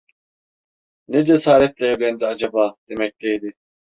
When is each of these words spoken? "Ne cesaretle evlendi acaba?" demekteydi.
"Ne 1.07 1.25
cesaretle 1.25 1.85
evlendi 1.87 2.25
acaba?" 2.25 2.75
demekteydi. 2.89 3.53